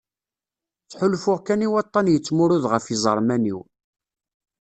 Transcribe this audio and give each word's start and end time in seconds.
Ttḥulfuɣ 0.83 1.37
kan 1.45 1.65
i 1.65 1.67
waṭṭan 1.73 2.07
yettmurud 2.13 2.63
ɣef 2.71 2.85
yiẓerman-iw. 2.87 3.59